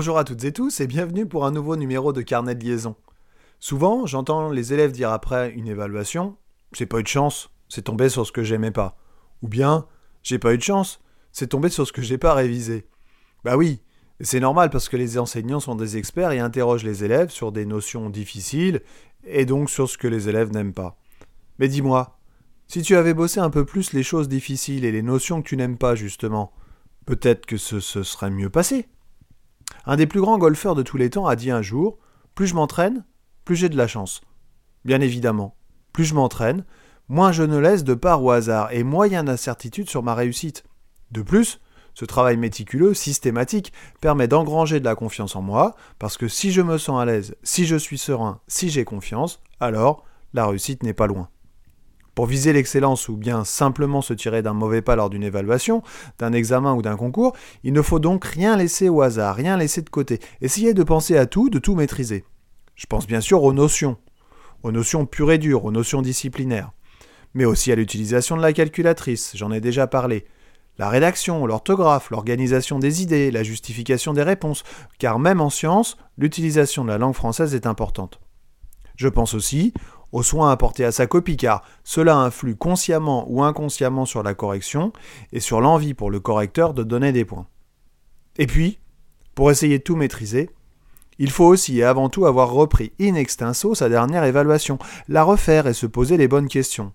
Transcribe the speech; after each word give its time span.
Bonjour 0.00 0.16
à 0.16 0.24
toutes 0.24 0.44
et 0.44 0.52
tous 0.52 0.80
et 0.80 0.86
bienvenue 0.86 1.26
pour 1.26 1.44
un 1.44 1.50
nouveau 1.50 1.76
numéro 1.76 2.14
de 2.14 2.22
Carnet 2.22 2.54
de 2.54 2.64
liaison. 2.64 2.96
Souvent, 3.58 4.06
j'entends 4.06 4.48
les 4.48 4.72
élèves 4.72 4.92
dire 4.92 5.10
après 5.10 5.50
une 5.50 5.68
évaluation 5.68 6.38
C'est 6.72 6.86
pas 6.86 7.00
eu 7.00 7.02
de 7.02 7.08
chance, 7.08 7.50
c'est 7.68 7.82
tombé 7.82 8.08
sur 8.08 8.26
ce 8.26 8.32
que 8.32 8.42
j'aimais 8.42 8.70
pas. 8.70 8.96
Ou 9.42 9.48
bien 9.48 9.86
J'ai 10.22 10.38
pas 10.38 10.54
eu 10.54 10.56
de 10.56 10.62
chance, 10.62 11.02
c'est 11.32 11.48
tombé 11.48 11.68
sur 11.68 11.86
ce 11.86 11.92
que 11.92 12.00
j'ai 12.00 12.16
pas 12.16 12.32
révisé. 12.32 12.88
Bah 13.44 13.58
oui, 13.58 13.82
c'est 14.22 14.40
normal 14.40 14.70
parce 14.70 14.88
que 14.88 14.96
les 14.96 15.18
enseignants 15.18 15.60
sont 15.60 15.74
des 15.74 15.98
experts 15.98 16.32
et 16.32 16.38
interrogent 16.38 16.82
les 16.82 17.04
élèves 17.04 17.28
sur 17.28 17.52
des 17.52 17.66
notions 17.66 18.08
difficiles 18.08 18.80
et 19.24 19.44
donc 19.44 19.68
sur 19.68 19.86
ce 19.86 19.98
que 19.98 20.08
les 20.08 20.30
élèves 20.30 20.50
n'aiment 20.50 20.72
pas. 20.72 20.96
Mais 21.58 21.68
dis-moi, 21.68 22.18
si 22.68 22.80
tu 22.80 22.96
avais 22.96 23.12
bossé 23.12 23.38
un 23.38 23.50
peu 23.50 23.66
plus 23.66 23.92
les 23.92 24.02
choses 24.02 24.30
difficiles 24.30 24.86
et 24.86 24.92
les 24.92 25.02
notions 25.02 25.42
que 25.42 25.48
tu 25.48 25.58
n'aimes 25.58 25.76
pas 25.76 25.94
justement, 25.94 26.54
peut-être 27.04 27.44
que 27.44 27.58
ce 27.58 27.80
se 27.80 28.02
serait 28.02 28.30
mieux 28.30 28.48
passé. 28.48 28.88
Un 29.86 29.96
des 29.96 30.06
plus 30.06 30.20
grands 30.20 30.38
golfeurs 30.38 30.74
de 30.74 30.82
tous 30.82 30.96
les 30.96 31.10
temps 31.10 31.26
a 31.26 31.36
dit 31.36 31.50
un 31.50 31.62
jour 31.62 31.98
Plus 32.34 32.46
je 32.46 32.54
m'entraîne, 32.54 33.04
plus 33.44 33.56
j'ai 33.56 33.68
de 33.68 33.76
la 33.76 33.86
chance. 33.86 34.20
Bien 34.84 35.00
évidemment, 35.00 35.54
plus 35.92 36.04
je 36.04 36.14
m'entraîne, 36.14 36.64
moins 37.08 37.32
je 37.32 37.42
ne 37.42 37.58
laisse 37.58 37.84
de 37.84 37.94
part 37.94 38.22
au 38.22 38.30
hasard 38.30 38.72
et 38.72 38.82
moyen 38.82 39.24
d'incertitude 39.24 39.90
sur 39.90 40.02
ma 40.02 40.14
réussite. 40.14 40.64
De 41.10 41.22
plus, 41.22 41.60
ce 41.94 42.04
travail 42.04 42.36
méticuleux, 42.36 42.94
systématique, 42.94 43.72
permet 44.00 44.28
d'engranger 44.28 44.80
de 44.80 44.84
la 44.84 44.94
confiance 44.94 45.36
en 45.36 45.42
moi, 45.42 45.74
parce 45.98 46.16
que 46.16 46.28
si 46.28 46.52
je 46.52 46.62
me 46.62 46.78
sens 46.78 47.00
à 47.00 47.04
l'aise, 47.04 47.34
si 47.42 47.66
je 47.66 47.76
suis 47.76 47.98
serein, 47.98 48.40
si 48.48 48.70
j'ai 48.70 48.84
confiance, 48.84 49.40
alors 49.58 50.04
la 50.32 50.46
réussite 50.46 50.82
n'est 50.82 50.94
pas 50.94 51.06
loin. 51.06 51.28
Pour 52.14 52.26
viser 52.26 52.52
l'excellence 52.52 53.08
ou 53.08 53.16
bien 53.16 53.44
simplement 53.44 54.02
se 54.02 54.12
tirer 54.12 54.42
d'un 54.42 54.52
mauvais 54.52 54.82
pas 54.82 54.96
lors 54.96 55.10
d'une 55.10 55.22
évaluation, 55.22 55.82
d'un 56.18 56.32
examen 56.32 56.74
ou 56.74 56.82
d'un 56.82 56.96
concours, 56.96 57.36
il 57.62 57.72
ne 57.72 57.82
faut 57.82 57.98
donc 57.98 58.24
rien 58.24 58.56
laisser 58.56 58.88
au 58.88 59.02
hasard, 59.02 59.36
rien 59.36 59.56
laisser 59.56 59.82
de 59.82 59.90
côté. 59.90 60.18
Essayez 60.40 60.74
de 60.74 60.82
penser 60.82 61.16
à 61.16 61.26
tout, 61.26 61.50
de 61.50 61.58
tout 61.58 61.74
maîtriser. 61.74 62.24
Je 62.74 62.86
pense 62.86 63.06
bien 63.06 63.20
sûr 63.20 63.42
aux 63.42 63.52
notions, 63.52 63.96
aux 64.62 64.72
notions 64.72 65.06
pures 65.06 65.32
et 65.32 65.38
dures, 65.38 65.64
aux 65.64 65.72
notions 65.72 66.02
disciplinaires, 66.02 66.72
mais 67.34 67.44
aussi 67.44 67.70
à 67.72 67.76
l'utilisation 67.76 68.36
de 68.36 68.42
la 68.42 68.52
calculatrice, 68.52 69.32
j'en 69.34 69.52
ai 69.52 69.60
déjà 69.60 69.86
parlé, 69.86 70.26
la 70.78 70.88
rédaction, 70.88 71.44
l'orthographe, 71.44 72.08
l'organisation 72.08 72.78
des 72.78 73.02
idées, 73.02 73.30
la 73.30 73.42
justification 73.42 74.14
des 74.14 74.22
réponses, 74.22 74.62
car 74.98 75.18
même 75.18 75.42
en 75.42 75.50
science, 75.50 75.98
l'utilisation 76.16 76.84
de 76.84 76.88
la 76.88 76.96
langue 76.96 77.14
française 77.14 77.54
est 77.54 77.66
importante. 77.66 78.18
Je 78.96 79.08
pense 79.08 79.34
aussi 79.34 79.74
aux 80.12 80.22
soins 80.22 80.50
apportés 80.50 80.84
à 80.84 80.92
sa 80.92 81.06
copie, 81.06 81.36
car 81.36 81.62
cela 81.84 82.16
influe 82.16 82.56
consciemment 82.56 83.26
ou 83.28 83.42
inconsciemment 83.42 84.06
sur 84.06 84.22
la 84.22 84.34
correction 84.34 84.92
et 85.32 85.40
sur 85.40 85.60
l'envie 85.60 85.94
pour 85.94 86.10
le 86.10 86.20
correcteur 86.20 86.74
de 86.74 86.82
donner 86.82 87.12
des 87.12 87.24
points. 87.24 87.46
Et 88.36 88.46
puis, 88.46 88.78
pour 89.34 89.50
essayer 89.50 89.78
de 89.78 89.84
tout 89.84 89.96
maîtriser, 89.96 90.50
il 91.18 91.30
faut 91.30 91.44
aussi 91.44 91.78
et 91.78 91.84
avant 91.84 92.08
tout 92.08 92.26
avoir 92.26 92.50
repris 92.50 92.92
in 93.00 93.14
extenso 93.14 93.74
sa 93.74 93.88
dernière 93.88 94.24
évaluation, 94.24 94.78
la 95.08 95.22
refaire 95.22 95.66
et 95.66 95.74
se 95.74 95.86
poser 95.86 96.16
les 96.16 96.28
bonnes 96.28 96.48
questions. 96.48 96.92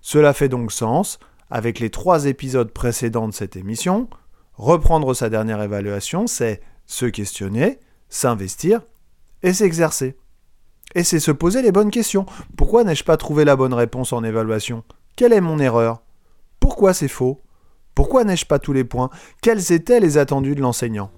Cela 0.00 0.32
fait 0.32 0.48
donc 0.48 0.72
sens 0.72 1.18
avec 1.50 1.78
les 1.78 1.90
trois 1.90 2.26
épisodes 2.26 2.72
précédents 2.72 3.28
de 3.28 3.34
cette 3.34 3.56
émission. 3.56 4.08
Reprendre 4.54 5.12
sa 5.14 5.28
dernière 5.28 5.62
évaluation, 5.62 6.26
c'est 6.26 6.62
se 6.86 7.06
questionner, 7.06 7.78
s'investir 8.08 8.80
et 9.42 9.52
s'exercer. 9.52 10.16
Et 10.96 11.04
c'est 11.04 11.20
se 11.20 11.30
poser 11.30 11.60
les 11.60 11.72
bonnes 11.72 11.90
questions. 11.90 12.24
Pourquoi 12.56 12.82
n'ai-je 12.82 13.04
pas 13.04 13.18
trouvé 13.18 13.44
la 13.44 13.54
bonne 13.54 13.74
réponse 13.74 14.14
en 14.14 14.24
évaluation? 14.24 14.82
Quelle 15.14 15.34
est 15.34 15.42
mon 15.42 15.58
erreur? 15.58 16.00
Pourquoi 16.58 16.94
c'est 16.94 17.06
faux? 17.06 17.42
Pourquoi 17.94 18.24
n'ai-je 18.24 18.46
pas 18.46 18.58
tous 18.58 18.72
les 18.72 18.82
points? 18.82 19.10
Quels 19.42 19.72
étaient 19.72 20.00
les 20.00 20.16
attendus 20.16 20.54
de 20.54 20.62
l'enseignant? 20.62 21.10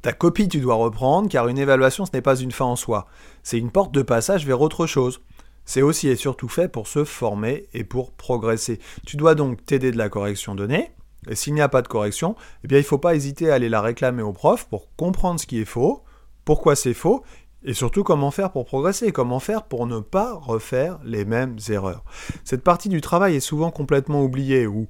Ta 0.00 0.14
copie, 0.14 0.48
tu 0.48 0.60
dois 0.60 0.76
reprendre, 0.76 1.28
car 1.28 1.48
une 1.48 1.58
évaluation, 1.58 2.06
ce 2.06 2.12
n'est 2.14 2.22
pas 2.22 2.36
une 2.36 2.50
fin 2.50 2.64
en 2.64 2.76
soi. 2.76 3.06
C'est 3.42 3.58
une 3.58 3.70
porte 3.70 3.92
de 3.92 4.00
passage 4.00 4.46
vers 4.46 4.62
autre 4.62 4.86
chose. 4.86 5.20
C'est 5.66 5.82
aussi 5.82 6.08
et 6.08 6.16
surtout 6.16 6.48
fait 6.48 6.68
pour 6.68 6.86
se 6.86 7.04
former 7.04 7.68
et 7.74 7.84
pour 7.84 8.12
progresser. 8.12 8.80
Tu 9.06 9.18
dois 9.18 9.34
donc 9.34 9.66
t'aider 9.66 9.90
de 9.90 9.98
la 9.98 10.08
correction 10.08 10.54
donnée, 10.54 10.92
et 11.28 11.34
s'il 11.34 11.54
n'y 11.54 11.60
a 11.60 11.68
pas 11.68 11.82
de 11.82 11.88
correction, 11.88 12.36
eh 12.64 12.68
bien 12.68 12.78
il 12.78 12.82
ne 12.82 12.86
faut 12.86 12.98
pas 12.98 13.14
hésiter 13.14 13.50
à 13.50 13.54
aller 13.54 13.68
la 13.68 13.80
réclamer 13.80 14.22
au 14.22 14.32
prof 14.32 14.66
pour 14.68 14.94
comprendre 14.96 15.38
ce 15.40 15.46
qui 15.46 15.60
est 15.60 15.66
faux, 15.66 16.02
pourquoi 16.44 16.74
c'est 16.74 16.94
faux, 16.94 17.22
et 17.64 17.74
surtout 17.74 18.02
comment 18.02 18.30
faire 18.30 18.50
pour 18.50 18.64
progresser, 18.64 19.12
comment 19.12 19.38
faire 19.38 19.62
pour 19.64 19.86
ne 19.86 20.00
pas 20.00 20.34
refaire 20.34 20.98
les 21.04 21.24
mêmes 21.24 21.56
erreurs. 21.68 22.04
Cette 22.44 22.64
partie 22.64 22.88
du 22.88 23.00
travail 23.00 23.36
est 23.36 23.40
souvent 23.40 23.70
complètement 23.70 24.22
oubliée 24.22 24.66
ou 24.66 24.88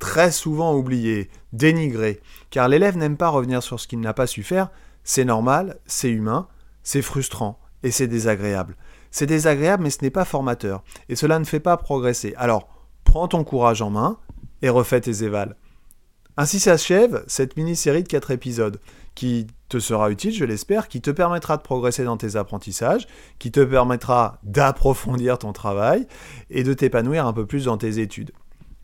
très 0.00 0.32
souvent 0.32 0.74
oublié, 0.74 1.30
dénigré, 1.52 2.20
car 2.50 2.66
l'élève 2.66 2.96
n'aime 2.96 3.16
pas 3.16 3.28
revenir 3.28 3.62
sur 3.62 3.78
ce 3.78 3.86
qu'il 3.86 4.00
n'a 4.00 4.14
pas 4.14 4.26
su 4.26 4.42
faire, 4.42 4.68
c'est 5.04 5.24
normal, 5.24 5.78
c'est 5.86 6.10
humain, 6.10 6.48
c'est 6.82 7.02
frustrant 7.02 7.60
et 7.84 7.92
c'est 7.92 8.08
désagréable. 8.08 8.76
C'est 9.12 9.26
désagréable 9.26 9.84
mais 9.84 9.90
ce 9.90 10.02
n'est 10.02 10.10
pas 10.10 10.24
formateur, 10.24 10.82
et 11.08 11.14
cela 11.14 11.38
ne 11.38 11.44
fait 11.44 11.60
pas 11.60 11.76
progresser. 11.76 12.34
Alors, 12.36 12.68
prends 13.04 13.28
ton 13.28 13.44
courage 13.44 13.80
en 13.80 13.90
main 13.90 14.18
et 14.62 14.68
refais 14.68 15.00
tes 15.00 15.24
évals. 15.24 15.56
Ainsi 16.36 16.60
s'achève 16.60 17.24
cette 17.26 17.56
mini-série 17.56 18.02
de 18.02 18.08
4 18.08 18.30
épisodes, 18.30 18.80
qui 19.14 19.46
te 19.68 19.78
sera 19.78 20.10
utile, 20.10 20.32
je 20.32 20.44
l'espère, 20.44 20.88
qui 20.88 21.02
te 21.02 21.10
permettra 21.10 21.58
de 21.58 21.62
progresser 21.62 22.04
dans 22.04 22.16
tes 22.16 22.36
apprentissages, 22.36 23.06
qui 23.38 23.50
te 23.50 23.60
permettra 23.60 24.38
d'approfondir 24.42 25.38
ton 25.38 25.52
travail 25.52 26.06
et 26.48 26.62
de 26.62 26.72
t'épanouir 26.72 27.26
un 27.26 27.32
peu 27.34 27.44
plus 27.44 27.66
dans 27.66 27.76
tes 27.76 27.98
études. 27.98 28.32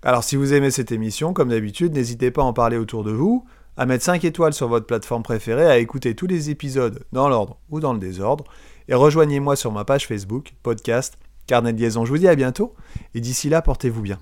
Alors 0.02 0.24
si 0.24 0.36
vous 0.36 0.52
aimez 0.52 0.70
cette 0.70 0.92
émission, 0.92 1.32
comme 1.32 1.48
d'habitude, 1.48 1.94
n'hésitez 1.94 2.30
pas 2.30 2.42
à 2.42 2.44
en 2.44 2.52
parler 2.52 2.76
autour 2.76 3.02
de 3.02 3.10
vous, 3.10 3.46
à 3.76 3.86
mettre 3.86 4.04
5 4.04 4.24
étoiles 4.24 4.52
sur 4.52 4.68
votre 4.68 4.86
plateforme 4.86 5.22
préférée, 5.22 5.66
à 5.66 5.78
écouter 5.78 6.14
tous 6.14 6.26
les 6.26 6.50
épisodes 6.50 7.04
dans 7.12 7.28
l'ordre 7.28 7.58
ou 7.70 7.80
dans 7.80 7.94
le 7.94 7.98
désordre, 7.98 8.44
et 8.88 8.94
rejoignez-moi 8.94 9.56
sur 9.56 9.72
ma 9.72 9.84
page 9.84 10.06
Facebook, 10.06 10.54
podcast, 10.62 11.18
Carnet 11.46 11.72
de 11.72 11.80
liaison. 11.80 12.04
Je 12.04 12.10
vous 12.10 12.18
dis 12.18 12.28
à 12.28 12.34
bientôt, 12.34 12.74
et 13.14 13.20
d'ici 13.20 13.48
là, 13.48 13.62
portez-vous 13.62 14.02
bien. 14.02 14.18